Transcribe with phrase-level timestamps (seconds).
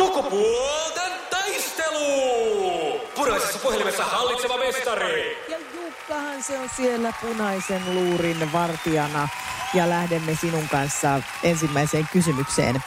[0.00, 3.00] Sukupuolten taistelu!
[3.14, 5.36] Puraisessa puhelimessa hallitseva mestari.
[5.48, 9.28] Ja Jukkahan se on siellä punaisen luurin vartijana.
[9.74, 12.84] Ja lähdemme sinun kanssa ensimmäiseen kysymykseen.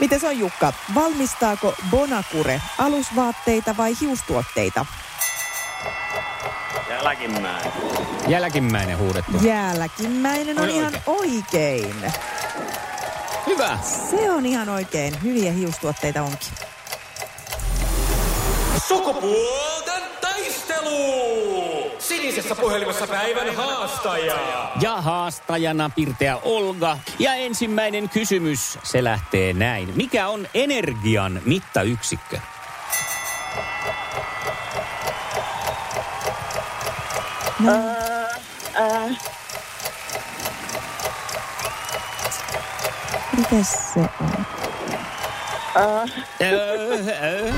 [0.00, 0.72] Miten se on Jukka?
[0.94, 4.86] Valmistaako Bonakure alusvaatteita vai hiustuotteita?
[6.90, 7.72] Jälkimmäinen.
[8.28, 9.32] Jälkimmäinen huudettu.
[9.42, 12.12] Jälkimmäinen on Oli ihan oikein.
[13.52, 13.78] Hyvä.
[14.10, 15.22] Se on ihan oikein.
[15.22, 16.48] Hyviä hiustuotteita onkin.
[18.88, 21.92] Sukupuolten taistelu!
[21.98, 24.38] Sinisessä puhelimessa päivän haastaja.
[24.80, 26.98] Ja haastajana Pirteä Olga.
[27.18, 29.92] Ja ensimmäinen kysymys, se lähtee näin.
[29.96, 32.40] Mikä on energian mittayksikkö?
[43.50, 44.00] Mites se
[45.74, 46.08] on?
[46.42, 47.52] Öö.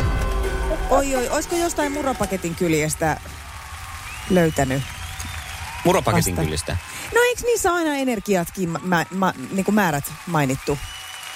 [0.91, 3.21] Oi, oi, olisiko jostain muropaketin kyljestä
[4.31, 4.83] löytänyt?
[5.85, 6.45] Muropaketin Vasta.
[6.45, 6.77] kyllistä.
[7.15, 10.79] No eikö niissä aina energiatkin mä, mä, mä, niin kuin määrät mainittu?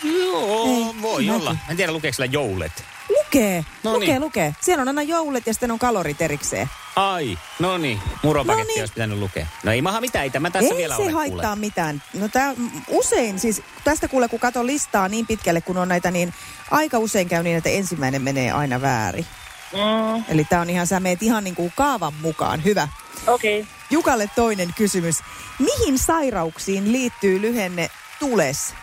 [0.04, 1.41] Joo, Ei, voi mäkin.
[1.41, 1.52] olla.
[1.52, 2.84] Mä en tiedä, lukeeko sillä joulet.
[3.08, 4.20] Lukee, No lukee, niin.
[4.20, 4.54] lukee.
[4.60, 6.70] Siellä on aina joulet ja sitten on kalorit erikseen.
[6.96, 8.00] Ai, no niin.
[8.22, 8.82] Muropaketti Noniin.
[8.82, 9.46] olisi pitänyt lukea.
[9.64, 11.56] No ei maha mitään, ei tämä tässä Ei vielä se ole haittaa kuule.
[11.56, 12.02] mitään.
[12.14, 12.54] No tää,
[12.88, 16.34] usein siis, tästä kuule kun katon listaa niin pitkälle kun on näitä, niin
[16.70, 19.26] aika usein käy niin, että ensimmäinen menee aina väärin.
[19.72, 22.64] Mm, Eli tää on ihan, sä meet ihan niin kuin kaavan mukaan.
[22.64, 22.88] Hyvä.
[23.26, 23.60] Okei.
[23.60, 23.72] Okay.
[23.90, 25.16] Jukalle toinen kysymys.
[25.58, 28.74] Mihin sairauksiin liittyy lyhenne TULES?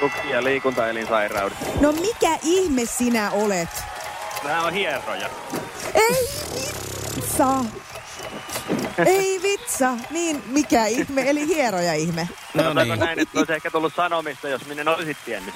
[0.00, 1.80] Tuki- ja liikuntaelinsairaudet.
[1.80, 3.68] No mikä ihme sinä olet?
[4.44, 5.30] Nämä on hieroja.
[5.94, 6.28] Ei
[7.16, 7.46] vitsa.
[9.06, 9.90] Ei vitsa.
[10.10, 12.28] Niin, mikä ihme, eli hieroja ihme.
[12.54, 13.04] No Sanotaanko niin.
[13.04, 15.54] näin, että olisi ehkä tullut sanomista, jos minä olisit tiennyt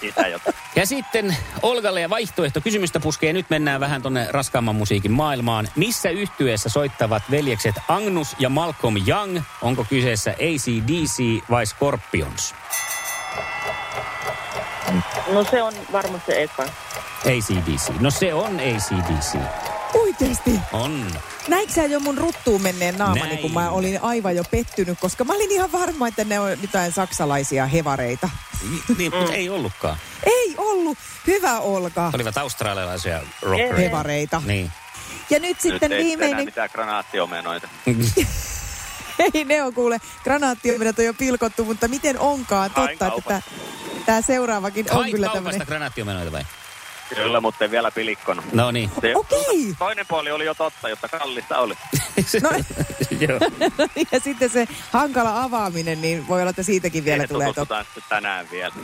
[0.00, 0.56] sitä jotain.
[0.76, 3.32] Ja sitten Olgalle ja vaihtoehto kysymystä puskee.
[3.32, 5.68] Nyt mennään vähän tonne raskaamman musiikin maailmaan.
[5.76, 9.40] Missä yhtyeessä soittavat veljekset Agnus ja Malcolm Young?
[9.62, 12.54] Onko kyseessä ACDC vai Scorpions?
[15.32, 16.62] No se on varmasti eka.
[17.26, 18.00] ACDC.
[18.00, 19.38] No se on ACDC.
[19.94, 20.60] Oikeesti.
[20.72, 21.06] On.
[21.48, 23.38] Näitkö sä jo mun ruttuun menneen naamani, Näin.
[23.38, 26.92] kun mä olin aivan jo pettynyt, koska mä olin ihan varma, että ne on jotain
[26.92, 28.28] saksalaisia hevareita.
[28.98, 29.96] Niin, mutta ei ollutkaan.
[30.26, 30.98] Ei ollut.
[31.26, 32.10] Hyvä Olka.
[32.14, 33.76] Olivat australialaisia rockereita.
[33.76, 34.42] Hevareita.
[34.46, 34.72] Niin.
[35.30, 37.68] Ja nyt sitten Nyt viimeinen, mitään granaattiomenoita.
[39.34, 43.42] ei ne on kuule, granaattiomenat on jo pilkottu, mutta miten onkaan totta, että.
[44.06, 45.66] Tämä seuraavakin on Hait kyllä kaupasta tämmöinen.
[45.66, 46.42] granaattiomenoita vai?
[47.14, 48.52] Kyllä, mutta ei vielä pilikkonut.
[48.52, 48.90] No niin.
[49.00, 49.74] Se- Okei.
[49.78, 51.74] Toinen puoli oli jo totta, jotta kallista oli.
[52.42, 52.50] No,
[53.28, 53.40] Joo.
[54.12, 57.84] ja sitten se hankala avaaminen, niin voi olla, että siitäkin vielä Siihen tulee totta.
[58.08, 58.74] tänään vielä.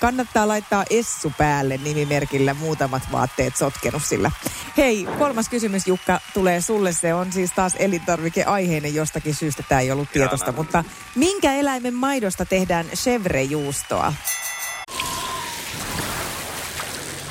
[0.00, 4.30] Kannattaa laittaa Essu päälle nimimerkillä muutamat vaatteet sotkenut sillä.
[4.76, 6.92] Hei, kolmas kysymys Jukka tulee sulle.
[6.92, 9.62] Se on siis taas elintarvikeaiheinen jostakin syystä.
[9.68, 10.62] Tämä ei ollut tietosta, Ihanaa.
[10.62, 10.84] mutta
[11.14, 14.12] minkä eläimen maidosta tehdään chevre-juustoa?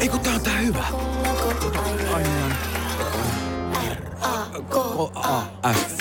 [0.00, 0.84] Ei kun tää on tää hyvä.
[2.14, 2.54] Ai niin.
[5.72, 6.00] F.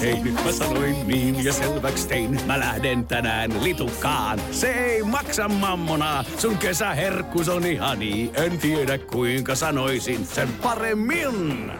[0.00, 2.40] Hei, nyt mä sanoin niin ja selväks tein.
[2.46, 4.40] Mä lähden tänään litukaan.
[4.50, 6.24] Se ei maksa mammonaa.
[6.38, 8.30] Sun kesäherkkus on ihani.
[8.34, 11.72] En tiedä kuinka sanoisin sen paremmin.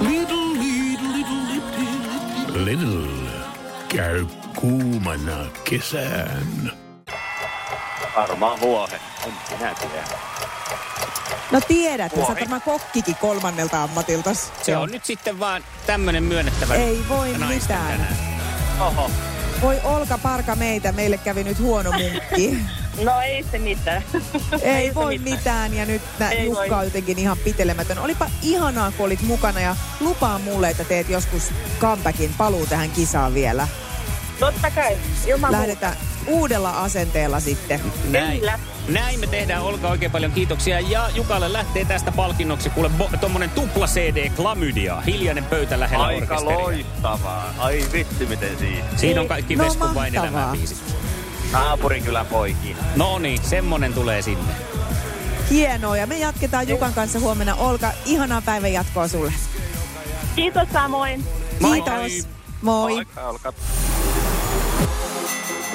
[0.00, 3.30] Little, little, little, little, little.
[3.88, 6.72] Käy kuumana kesään.
[8.16, 9.09] Varmaan vuohe.
[9.26, 10.04] En minä tiedä.
[11.50, 14.30] No tiedät, sä tämä kokkikin kolmannelta ammatilta.
[14.62, 17.60] Se on nyt sitten vaan tämmönen myönnettävä Ei voi mitään.
[17.68, 18.16] tänään.
[18.80, 19.10] Oho.
[19.62, 22.56] Voi Olka parka meitä, meille kävi nyt huono munkki.
[23.04, 24.02] No ei se mitään.
[24.62, 25.38] Ei se voi mitään.
[25.38, 26.78] mitään ja nyt nä, Ei Jukka voi.
[26.78, 27.98] on jotenkin ihan pitelemätön.
[27.98, 31.42] Olipa ihanaa, kun olit mukana ja lupaa mulle, että teet joskus
[31.80, 33.68] comebackin paluu tähän kisaan vielä.
[34.40, 34.96] Totta kai.
[35.26, 35.96] Ilman Lähdetään
[36.26, 37.80] uudella asenteella sitten.
[38.10, 38.38] Näin.
[38.38, 38.58] Kyllä.
[38.88, 39.62] Näin me tehdään.
[39.62, 40.80] Olka oikein paljon kiitoksia.
[40.80, 45.00] Ja Jukalle lähtee tästä palkinnoksi kuule bo- tommonen tupla CD Klamydia.
[45.00, 46.58] Hiljainen pöytä lähellä Aika orkesteria.
[46.58, 47.54] loistavaa.
[47.58, 48.84] Ai vitsi miten siinä.
[48.96, 50.94] Siinä on kaikki No, Veskun vain elämää biisit.
[51.52, 52.76] Naapurin kylän poikia.
[52.96, 54.52] No niin, semmonen tulee sinne.
[55.50, 57.54] Hienoa ja me jatketaan Jukan kanssa huomenna.
[57.54, 59.32] Olka, ihanaa päivän jatkoa sulle.
[60.36, 61.24] Kiitos samoin.
[61.58, 62.28] Kiitos.
[62.62, 62.98] Moi.
[62.98, 63.52] Aika olkaa.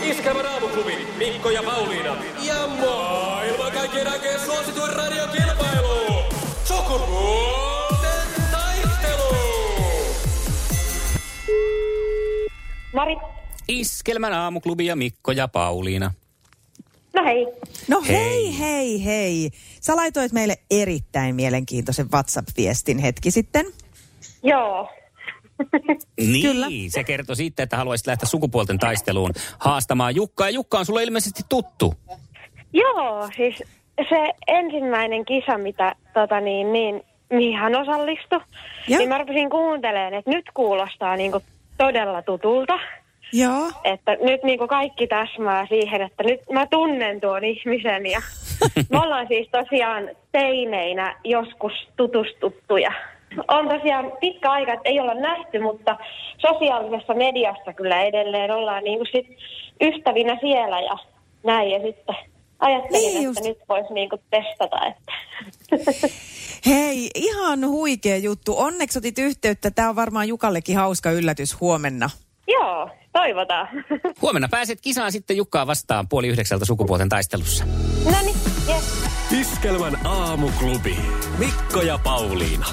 [0.09, 2.15] Iskelmän aamuklubi, Mikko ja Pauliina.
[2.41, 6.23] Ja maailman kaikkien aikeen suosituen radiokilpailu.
[6.63, 9.35] Sukupuolten taistelu.
[12.93, 13.15] Mari.
[13.67, 16.11] Iskelmän aamuklubi ja Mikko ja Pauliina.
[17.13, 17.47] No hei.
[17.87, 18.17] No Hei.
[18.17, 19.49] hei, hei, hei.
[19.81, 23.65] Sä laitoit meille erittäin mielenkiintoisen WhatsApp-viestin hetki sitten.
[24.43, 24.89] Joo.
[26.17, 26.67] Niin, Kyllä.
[26.87, 30.49] se kertoi siitä, että haluaisit lähteä sukupuolten taisteluun haastamaan Jukkaa.
[30.49, 31.93] Ja Jukka on sulle ilmeisesti tuttu.
[32.73, 33.63] Joo, siis
[34.09, 38.39] se ensimmäinen kisa, mitä tota niin, niin, mihin hän osallistui,
[38.87, 38.97] Joo.
[38.99, 41.41] niin mä rupesin kuuntelemaan, että nyt kuulostaa niinku
[41.77, 42.79] todella tutulta.
[43.33, 43.71] Joo.
[43.83, 48.21] Että nyt niinku kaikki täsmää siihen, että nyt mä tunnen tuon ihmisen ja
[48.91, 52.91] me ollaan siis tosiaan teineinä joskus tutustuttuja.
[53.47, 55.97] On tosiaan pitkä aika, että ei olla nähty, mutta
[56.37, 59.27] sosiaalisessa mediassa kyllä edelleen ollaan niinku sit
[59.81, 60.97] ystävinä siellä ja
[61.43, 61.71] näin.
[61.71, 62.15] Ja sitten
[62.59, 63.37] ajattelin, Niin niin just.
[63.37, 64.77] että nyt voisi niinku testata.
[64.85, 65.13] Että.
[66.69, 68.57] Hei, ihan huikea juttu.
[68.59, 69.71] Onneksi otit yhteyttä.
[69.71, 72.09] Tämä on varmaan Jukallekin hauska yllätys huomenna.
[72.47, 73.67] Joo, toivotaan.
[74.21, 77.65] Huomenna pääset kisaan sitten Jukkaa vastaan puoli yhdeksältä sukupuolten taistelussa.
[78.05, 78.35] no niin,
[78.69, 79.05] yes.
[79.41, 80.97] Iskelmän aamuklubi.
[81.37, 82.65] Mikko ja Pauliina.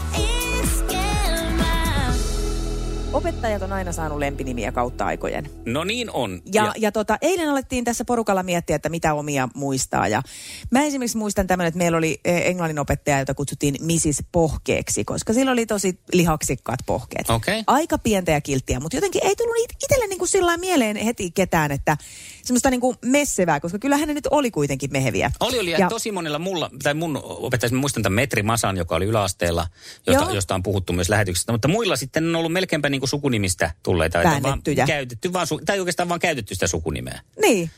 [3.12, 5.50] Opettajat on aina saanut lempinimiä kautta aikojen.
[5.67, 6.43] No niin on.
[6.53, 10.09] Ja, ja, ja tota, eilen alettiin tässä porukalla miettiä, että mitä omia muistaa.
[10.09, 10.23] Ja
[10.70, 14.23] mä esimerkiksi muistan tämmöinen, että meillä oli eh, englannin opettaja, jota kutsuttiin Mrs.
[14.32, 17.31] Pohkeeksi, koska sillä oli tosi lihaksikkaat pohkeet.
[17.31, 17.62] Okei.
[17.67, 21.31] Aika pientä ja kilttiä, mutta jotenkin ei tullut it- itselle niin kuin sillä mieleen heti
[21.31, 21.97] ketään, että
[22.43, 25.31] semmoista niin kuin messevää, koska kyllähän ne nyt oli kuitenkin meheviä.
[25.41, 25.71] Oli, oli.
[25.71, 29.67] Ja tosi monella mulla, tai mun opettajassa, muistan tämän Metri Masan, joka oli yläasteella,
[30.06, 30.35] josta, Joo.
[30.35, 31.53] josta on puhuttu myös lähetyksestä.
[31.53, 34.19] Mutta muilla sitten on ollut melkeinpä niin kuin sukunimistä tulleita.
[34.19, 34.87] että vaan Väännettyjä.
[34.87, 37.21] Käytetty vaan, su- tai oikeastaan vaan käytetty sitä sukunimeä.
[37.41, 37.71] Niin.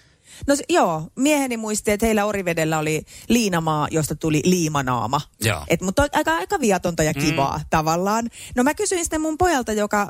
[0.47, 5.21] No joo, mieheni muisti, että heillä Orivedellä oli liinamaa, josta tuli liimanaama.
[5.41, 5.65] Joo.
[5.69, 7.65] Et, mutta aika, aika viatonta ja kivaa mm.
[7.71, 8.31] tavallaan.
[8.57, 10.07] No mä kysyin sitten mun pojalta, joka ö,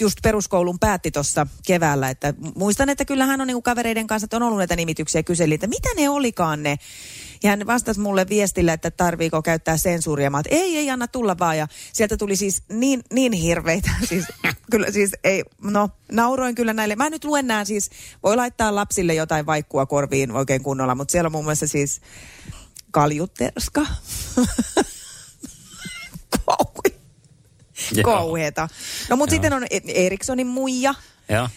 [0.00, 4.36] just peruskoulun päätti tuossa keväällä, että muistan, että kyllä hän on niinku kavereiden kanssa, että
[4.36, 6.78] on ollut näitä nimityksiä ja kyseli, että mitä ne olikaan ne.
[7.44, 10.30] Ja hän vastasi mulle viestillä, että tarviiko käyttää sensuuria.
[10.30, 11.58] Mä ei, ei, anna tulla vaan.
[11.58, 13.90] Ja sieltä tuli siis niin, niin hirveitä.
[14.08, 14.24] Siis,
[14.70, 16.96] kyllä siis ei, no nauroin kyllä näille.
[16.96, 17.90] Mä nyt luen nää siis,
[18.22, 22.00] voi laittaa lapsille jotain vaikkua korviin oikein kunnolla, mutta siellä on muun muassa siis
[22.90, 23.86] kaljuterska.
[28.04, 28.68] Kauheeta.
[29.10, 30.94] No mutta sitten on E- Erikssonin muija,
[31.28, 31.48] Joo,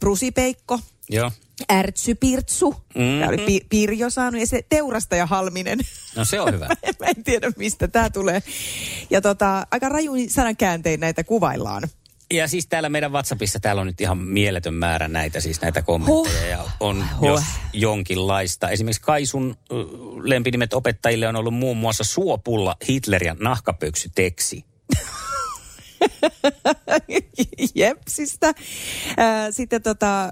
[0.00, 0.80] Prusipeikko,
[1.10, 1.30] joo.
[1.72, 3.18] Ärtsy-Pirtsu, Mhm.
[3.20, 5.78] tämä oli pi- Pirjo saanut, ja se teurastaja Halminen.
[6.16, 6.66] No se on hyvä.
[7.00, 8.42] Mä en tiedä, mistä tämä tulee.
[9.10, 11.82] Ja tota, aika rajuin sanankääntein näitä kuvaillaan.
[12.32, 16.56] Ja siis täällä meidän WhatsAppissa täällä on nyt ihan mieletön määrä näitä, siis näitä kommentteja.
[16.58, 16.66] Huh.
[16.66, 17.28] Ja on Huh.
[17.28, 18.70] jos jonkinlaista.
[18.70, 19.56] Esimerkiksi Kaisun
[20.22, 24.64] lempinimet opettajille on ollut muun muassa Suopulla, Hitler ja Nahkapöksy Teksi.
[27.74, 28.54] Jepsistä.
[29.50, 30.30] Sitten tota,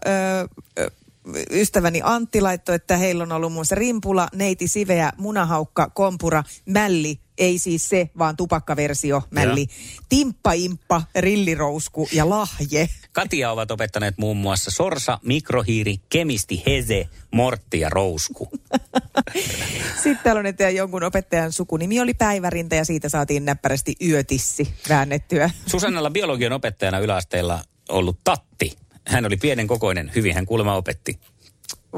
[1.50, 7.20] ystäväni Antti laittoi, että heillä on ollut muun muassa rimpula, neiti siveä, munahaukka, kompura, mälli,
[7.38, 9.66] ei siis se, vaan tupakkaversio, mälli,
[10.08, 12.88] timppa-imppa, rillirousku ja lahje.
[13.12, 18.48] Katia ovat opettaneet muun muassa Sorsa, Mikrohiiri, Kemisti, Heze, Mortti ja Rousku.
[20.02, 25.50] Sitten täällä on, että jonkun opettajan sukunimi oli Päivärinta ja siitä saatiin näppärästi yötissi väännettyä.
[25.66, 28.81] Susannalla biologian opettajana yläasteella ollut Tatti.
[29.06, 31.18] Hän oli pienen kokoinen, hyvin hän kuulemma opetti.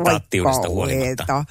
[0.04, 1.44] Tattiudesta huolimatta.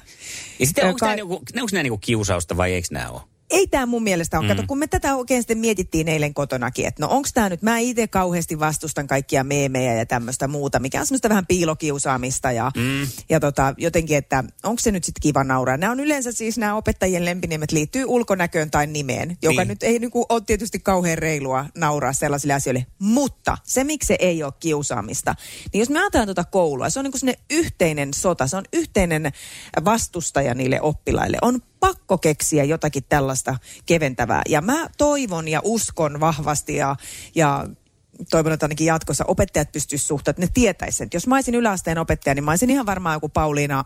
[0.58, 3.20] Ja sitten onko nämä, niinku, onko nämä niinku kiusausta vai eikö nämä ole?
[3.54, 4.46] Ei tämä mun mielestä ole.
[4.46, 4.48] Mm.
[4.48, 7.78] Kato, kun me tätä oikein sitten mietittiin eilen kotonakin, että no onko tämä nyt, mä
[7.78, 13.06] itse kauheasti vastustan kaikkia meemejä ja tämmöistä muuta, mikä on semmoista vähän piilokiusaamista ja, mm.
[13.28, 15.76] ja tota, jotenkin, että onko se nyt sitten kiva nauraa.
[15.76, 19.68] Nämä on yleensä siis nämä opettajien lempinimet liittyy ulkonäköön tai nimeen, joka niin.
[19.68, 22.86] nyt ei niinku ole tietysti kauhean reilua nauraa sellaisille asioille.
[22.98, 25.34] Mutta se, miksi se ei ole kiusaamista,
[25.72, 27.18] niin jos me ajatellaan tuota koulua, se on niinku
[27.50, 29.32] yhteinen sota, se on yhteinen
[29.84, 31.38] vastustaja niille oppilaille.
[31.42, 34.42] On pakko keksiä jotakin tällaista keventävää.
[34.48, 36.96] Ja mä toivon ja uskon vahvasti ja,
[37.34, 37.66] ja
[38.30, 41.14] toivon, että ainakin jatkossa opettajat pystyisivät suhtautumaan, että ne tietäisivät.
[41.14, 43.84] Jos mä olisin yläasteen opettaja, niin mä olisin ihan varmaan joku Pauliina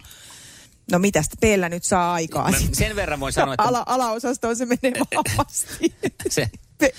[0.93, 2.50] No mitä Peellä nyt saa aikaa?
[2.50, 3.62] Mä sen verran voin sanoa, että...
[3.69, 5.95] Ala, alaosastoon se menee vahvasti.
[6.28, 6.50] se,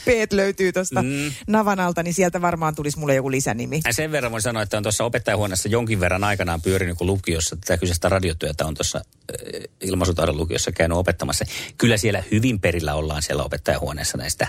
[0.06, 1.32] Peet löytyy tuosta mm.
[1.48, 3.82] navan alta, niin sieltä varmaan tulisi mulle joku lisänimi.
[3.86, 7.56] Ja sen verran voin sanoa, että on tuossa opettajahuoneessa jonkin verran aikanaan pyörinyt, kun lukiossa
[7.56, 11.46] tätä kyseistä radiotyötä on tuossa äh, ilmaisutaidon lukiossa käynyt opettamassa.
[11.78, 14.48] Kyllä siellä hyvin perillä ollaan siellä opettajahuoneessa näistä.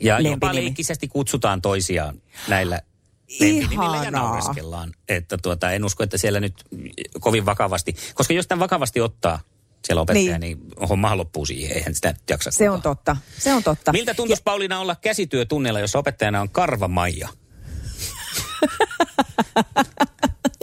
[0.00, 2.80] Ja jopa leikkisesti kutsutaan toisiaan näillä
[3.40, 4.92] lempinimillä ja naureskellaan.
[5.08, 6.54] Että tuota, en usko, että siellä nyt
[7.20, 9.40] kovin vakavasti, koska jos tämän vakavasti ottaa,
[9.84, 11.76] siellä opettaja, niin, niin homma loppuu siihen.
[11.76, 12.50] Eihän sitä jaksa.
[12.50, 13.16] Se on totta.
[13.38, 13.92] Se on totta.
[13.92, 14.44] Miltä tuntuisi ja...
[14.44, 17.28] Pauliina olla käsityötunnilla, jos opettajana on Karva Maija?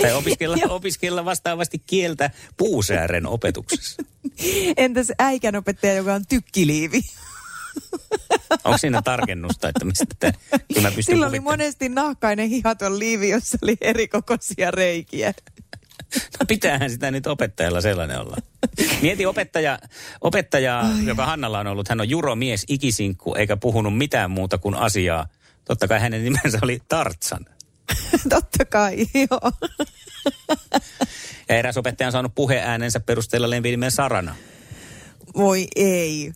[0.02, 4.04] tai opiskella, opiskella vastaavasti kieltä puusäären opetuksessa.
[4.78, 7.02] Entäs äikän opettaja, joka on tykkiliivi?
[8.64, 10.34] Onko siinä tarkennusta, että mistä te,
[10.82, 15.34] mä Sillä oli monesti nahkainen hihaton liivi, jossa oli erikokoisia reikiä.
[16.40, 18.38] No pitäähän sitä nyt opettajalla sellainen olla.
[19.02, 19.80] Mieti opettaja,
[20.22, 21.06] opettaja Ai.
[21.06, 21.90] joka Hannalla on ollut.
[21.90, 25.28] Hän on juromies, ikisinkku, eikä puhunut mitään muuta kuin asiaa.
[25.66, 27.46] Totta kai hänen nimensä oli Tartsan.
[28.30, 29.52] Totta kai, joo.
[31.50, 34.36] Ja eräs opettaja on saanut puheäänensä perusteella lempinimen Sarana.
[35.36, 36.32] Voi ei.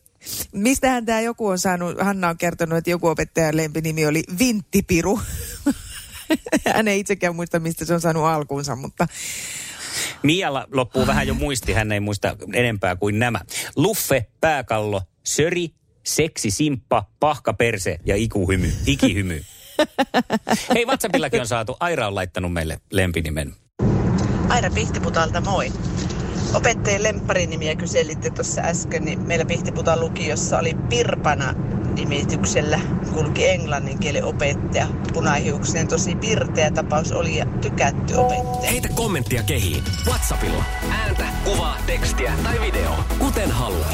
[0.51, 5.19] Mistähän tämä joku on saanut, Hanna on kertonut, että joku opettajan lempinimi oli Vinttipiru.
[6.75, 9.07] Hän ei itsekään muista, mistä se on saanut alkuunsa, mutta...
[10.23, 13.39] Mialla loppuu vähän jo muisti, hän ei muista enempää kuin nämä.
[13.75, 15.69] Luffe, pääkallo, söri,
[16.05, 19.43] seksi, simppa, pahka, perse ja ikuhymy, ikihymy.
[20.75, 21.77] Hei, WhatsAppillakin on saatu.
[21.79, 23.55] Aira on laittanut meille lempinimen.
[24.49, 25.71] Aira Pihtiputalta, moi.
[26.53, 31.53] Opettajien lempparinimiä kyselitte tuossa äsken, niin meillä Pihtiputan lukiossa oli Pirpana
[31.93, 32.79] nimityksellä
[33.13, 34.87] kulki englannin kielen opettaja.
[35.13, 38.71] Punaihiuksinen tosi pirteä tapaus oli ja tykätty opettaja.
[38.71, 39.83] Heitä kommenttia kehiin.
[40.07, 40.63] Whatsappilla.
[40.89, 42.91] Ääntä, kuvaa, tekstiä tai video.
[43.19, 43.93] Kuten haluat.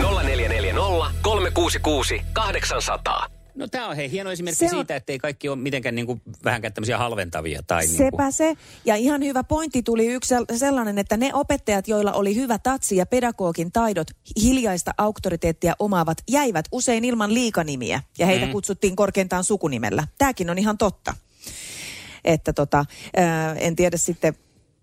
[0.00, 0.82] 0440
[1.22, 3.41] 366 800.
[3.54, 6.22] No tämä on hei hieno esimerkki se siitä, että ei kaikki ole mitenkään niin kuin,
[6.44, 7.62] vähänkään tämmöisiä halventavia.
[7.66, 8.32] Tai Sepä niin kuin...
[8.32, 8.54] se.
[8.84, 13.06] Ja ihan hyvä pointti tuli yksi sellainen, että ne opettajat, joilla oli hyvä tatsi ja
[13.06, 14.08] pedagogin taidot,
[14.42, 18.02] hiljaista auktoriteettia omaavat, jäivät usein ilman liikanimiä.
[18.18, 18.52] Ja heitä mm.
[18.52, 20.06] kutsuttiin korkeintaan sukunimellä.
[20.18, 21.14] Tämäkin on ihan totta.
[22.24, 22.84] Että tota,
[23.16, 24.34] ää, en tiedä sitten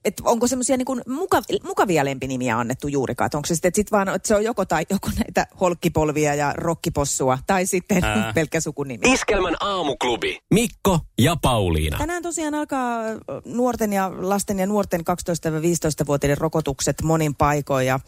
[0.06, 3.30] että onko semmoisia niin mukav, mukavia lempinimiä annettu juurikaan?
[3.34, 7.38] Onko se sitten sit vaan, että se on joko, tai, joko näitä holkkipolvia ja rokkipossua,
[7.48, 8.34] tai sitten Ää.
[8.36, 9.14] pelkkä sukunimi.
[9.14, 10.40] Iskelmän aamuklubi.
[10.54, 11.98] Mikko ja Pauliina.
[11.98, 13.02] Tänään tosiaan alkaa
[13.46, 17.88] nuorten ja lasten ja nuorten 12-15-vuotiaiden rokotukset monin paikoin.
[17.88, 18.00] Ja,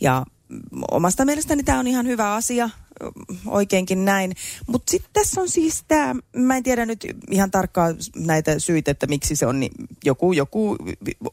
[0.00, 0.24] ja
[0.90, 2.70] omasta mielestäni tämä on ihan hyvä asia
[3.46, 4.32] oikeinkin näin.
[4.66, 9.06] Mutta sitten tässä on siis tämä, mä en tiedä nyt ihan tarkkaan näitä syitä, että
[9.06, 9.72] miksi se on, niin
[10.04, 10.76] joku, joku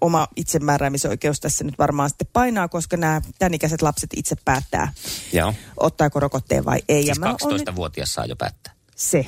[0.02, 4.94] oma itsemääräämisoikeus tässä nyt varmaan sitten painaa, koska nämä tämän ikäiset lapset itse päättää,
[5.34, 5.54] Joo.
[5.78, 7.04] ottaako rokotteen vai ei.
[7.04, 8.74] Siis ja 12-vuotias saa jo päättää?
[8.96, 9.26] Se.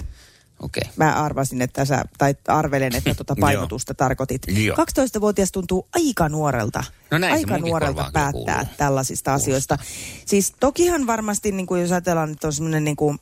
[0.60, 0.92] Okay.
[0.96, 4.42] Mä arvasin, että sä, tai arvelen, että tuota painotusta tarkoitit.
[4.48, 4.78] Joo.
[4.78, 6.84] 12-vuotias tuntuu aika nuorelta.
[7.12, 8.76] No näin aika nuorelta päättää kuuluu.
[8.78, 9.44] tällaisista Kuulosta.
[9.44, 9.78] asioista.
[10.26, 13.20] Siis tokihan varmasti, niin kuin jos ajatellaan, että on semmoinen niin kuin,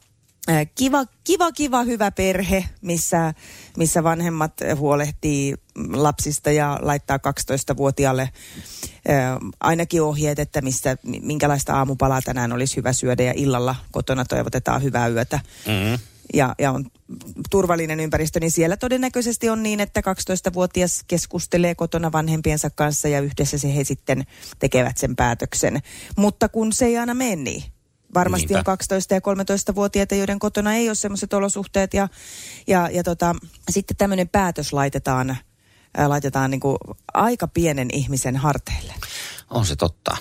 [0.76, 3.34] kiva, kiva, kiva, hyvä perhe, missä,
[3.78, 5.56] missä vanhemmat huolehtii
[5.94, 8.30] lapsista ja laittaa 12-vuotiaalle
[9.60, 15.08] ainakin ohjeet, että missä, minkälaista aamupalaa tänään olisi hyvä syödä ja illalla kotona toivotetaan hyvää
[15.08, 15.40] yötä.
[15.68, 16.00] Mm-hmm
[16.34, 16.86] ja, ja on
[17.50, 23.58] turvallinen ympäristö, niin siellä todennäköisesti on niin, että 12-vuotias keskustelee kotona vanhempiensa kanssa ja yhdessä
[23.58, 24.24] se he sitten
[24.60, 25.82] tekevät sen päätöksen.
[26.18, 27.64] Mutta kun se ei aina mene niin.
[28.14, 28.72] Varmasti Niinpä.
[28.72, 28.78] on
[29.12, 32.08] 12- ja 13-vuotiaita, joiden kotona ei ole sellaiset olosuhteet ja,
[32.68, 33.36] ja, ja tota,
[33.72, 35.38] sitten tämmöinen päätös laitetaan,
[35.98, 36.78] ää, laitetaan niin kuin
[37.14, 38.94] aika pienen ihmisen harteille.
[39.50, 40.18] On se totta.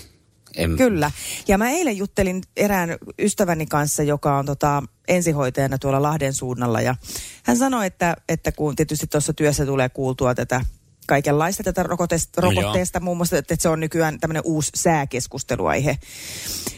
[0.56, 0.76] En...
[0.76, 1.10] Kyllä.
[1.48, 6.80] Ja mä eilen juttelin erään ystäväni kanssa, joka on tota, ensihoitajana tuolla Lahden suunnalla.
[6.80, 6.94] Ja
[7.42, 10.60] hän sanoi, että, että kun tietysti tuossa työssä tulee kuultua tätä
[11.06, 15.98] kaikenlaista tätä rokotesta, No rokotteesta, muun muassa, että se on nykyään tämmöinen uusi sääkeskusteluaihe.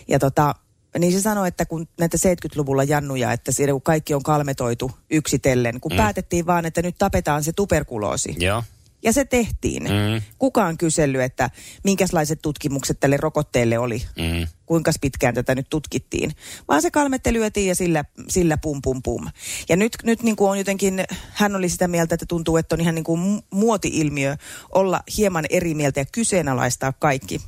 [0.08, 0.54] Ja tota,
[0.98, 5.80] niin se sanoi, että kun näitä 70-luvulla jannuja, että siinä kun kaikki on kalmetoitu yksitellen,
[5.80, 5.96] kun mm.
[5.96, 8.36] päätettiin vaan, että nyt tapetaan se tuberkuloosi.
[8.38, 8.62] Joo.
[9.02, 9.82] Ja se tehtiin.
[9.82, 10.22] Mm.
[10.38, 11.50] Kukaan kysellyt, että
[11.84, 14.02] minkälaiset tutkimukset tälle rokotteelle oli.
[14.16, 14.46] Mm.
[14.66, 16.32] Kuinka pitkään tätä nyt tutkittiin.
[16.68, 19.26] Vaan se kalmette lyötiin ja sillä, sillä pum pum pum.
[19.68, 22.80] Ja nyt, nyt niin kuin on jotenkin, hän oli sitä mieltä, että tuntuu, että on
[22.80, 24.36] ihan niin kuin mu- muoti-ilmiö
[24.74, 27.40] olla hieman eri mieltä ja kyseenalaistaa kaikki.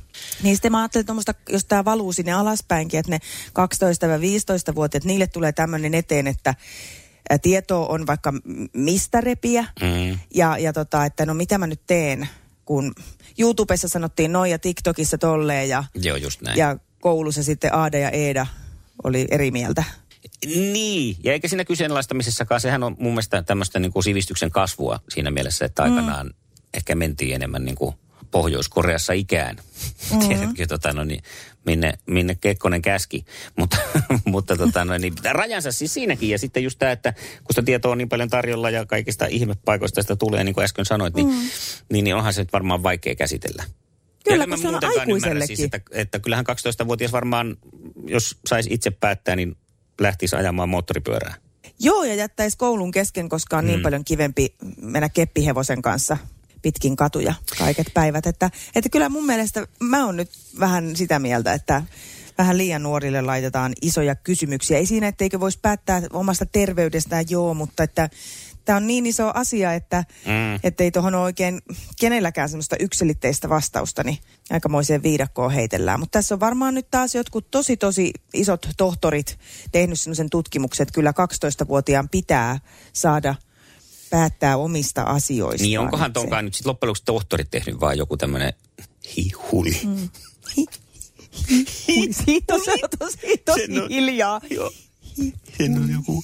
[0.43, 3.19] Niin sitten mä ajattelin, että jos tämä valuu sinne alaspäinkin, että ne
[4.71, 6.55] 12-15-vuotiaat, niille tulee tämmöinen eteen, että
[7.41, 8.33] tietoa on vaikka
[8.73, 9.65] mistä repiä.
[9.81, 10.19] Mm.
[10.35, 12.29] Ja, ja tota, että no mitä mä nyt teen,
[12.65, 12.93] kun
[13.39, 16.57] YouTubessa sanottiin noin ja TikTokissa tolleen ja, Joo, just näin.
[16.57, 18.47] ja koulussa sitten Aada ja Eeda
[19.03, 19.83] oli eri mieltä.
[20.45, 25.31] Niin, ja eikä siinä kyseenalaistamisessakaan, sehän on mun mielestä tämmöistä niin kuin sivistyksen kasvua siinä
[25.31, 26.33] mielessä, että aikanaan mm.
[26.73, 27.95] ehkä mentiin enemmän niin kuin
[28.31, 29.55] Pohjois-Koreassa ikään.
[29.55, 30.27] Mm-hmm.
[30.27, 31.23] Tiedätkö, tota, no niin,
[31.65, 33.25] minne, minne Kekkonen käski.
[33.57, 33.77] Mutta,
[34.25, 36.29] mutta tota, no niin, rajansa siis siinäkin.
[36.29, 40.01] Ja sitten just tämä, että kun sitä tietoa on niin paljon tarjolla ja kaikista ihmepaikoista
[40.01, 41.35] sitä tulee, niin kuin äsken sanoit, niin, mm.
[41.91, 43.63] niin, niin onhan se nyt varmaan vaikea käsitellä.
[44.23, 45.57] Kyllä, kun se on ymmärrä aikuisellekin.
[45.57, 47.57] Siis, että, että kyllähän 12-vuotias varmaan,
[48.07, 49.55] jos saisi itse päättää, niin
[50.01, 51.35] lähtisi ajamaan moottoripyörää.
[51.79, 53.67] Joo, ja jättäisi koulun kesken, koska on mm.
[53.67, 56.17] niin paljon kivempi mennä keppihevosen kanssa
[56.61, 58.27] pitkin katuja kaiket päivät.
[58.27, 61.83] Että, että kyllä mun mielestä mä oon nyt vähän sitä mieltä, että
[62.37, 64.77] vähän liian nuorille laitetaan isoja kysymyksiä.
[64.77, 68.09] Ei siinä, etteikö voisi päättää omasta terveydestään, joo, mutta että
[68.65, 70.73] tämä on niin iso asia, että Mm.
[70.79, 71.61] ei tuohon oikein
[71.99, 74.17] kenelläkään semmoista yksilitteistä vastausta, niin
[74.49, 75.99] aikamoiseen viidakkoon heitellään.
[75.99, 79.39] Mutta tässä on varmaan nyt taas jotkut tosi tosi isot tohtorit
[79.71, 82.59] tehnyt semmoisen tutkimuksen, että kyllä 12-vuotiaan pitää
[82.93, 83.35] saada
[84.11, 85.67] päättää omista asioistaan.
[85.67, 88.53] Niin onkohan tonkaan nyt sitten loppujen lopuksi tohtorit tehnyt vaan joku tämmöinen
[89.17, 89.79] hihuli.
[89.85, 90.09] Mm.
[92.25, 92.61] Siitä on,
[92.99, 94.41] tosi, tosi on- hiljaa.
[94.49, 94.71] Joo.
[95.57, 96.23] Sen on joku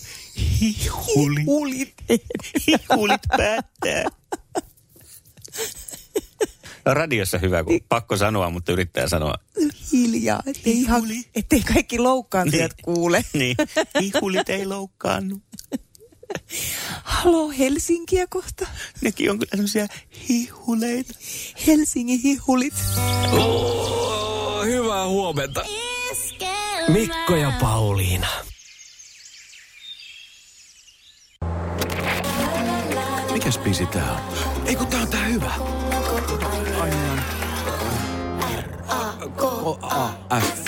[0.61, 1.39] hihuli.
[1.39, 1.93] Hihulit.
[2.67, 4.03] Hihulit päättää.
[6.85, 9.35] No, radiossa hyvä, kun pakko sanoa, mutta yrittää sanoa.
[9.91, 11.03] hiljaa, ettei, ihan,
[11.35, 12.83] ettei kaikki loukkaantujat Niin.
[12.85, 13.25] kuule.
[13.33, 13.55] Niin,
[14.01, 15.41] hihulit ei loukkaannut.
[17.03, 18.67] Halo Helsinkiä kohta.
[19.01, 19.87] Nekin on kyllä sellaisia
[20.29, 21.13] hihuleita.
[21.67, 22.73] Helsingin hihulit.
[23.31, 25.65] Oh, hyvää huomenta.
[26.87, 28.27] Mikko ja Pauliina.
[33.31, 34.19] Mikäs biisi tää on?
[34.67, 35.51] Ei kun tää on tää hyvä.
[39.37, 40.67] K-A-F.